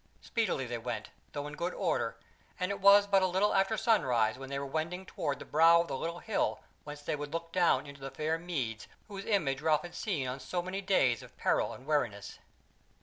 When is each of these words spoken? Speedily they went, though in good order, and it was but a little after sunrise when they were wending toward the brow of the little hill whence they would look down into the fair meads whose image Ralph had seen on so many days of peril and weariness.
Speedily 0.21 0.65
they 0.65 0.79
went, 0.79 1.11
though 1.31 1.45
in 1.45 1.53
good 1.55 1.75
order, 1.75 2.17
and 2.59 2.71
it 2.71 2.79
was 2.81 3.05
but 3.05 3.21
a 3.21 3.27
little 3.27 3.53
after 3.53 3.77
sunrise 3.77 4.35
when 4.35 4.49
they 4.49 4.57
were 4.57 4.65
wending 4.65 5.05
toward 5.05 5.37
the 5.37 5.45
brow 5.45 5.81
of 5.81 5.87
the 5.89 5.95
little 5.95 6.17
hill 6.17 6.59
whence 6.85 7.03
they 7.03 7.15
would 7.15 7.31
look 7.31 7.51
down 7.51 7.85
into 7.85 8.01
the 8.01 8.09
fair 8.09 8.39
meads 8.39 8.87
whose 9.07 9.25
image 9.25 9.61
Ralph 9.61 9.83
had 9.83 9.93
seen 9.93 10.27
on 10.27 10.39
so 10.39 10.59
many 10.63 10.81
days 10.81 11.21
of 11.21 11.37
peril 11.37 11.71
and 11.71 11.85
weariness. 11.85 12.39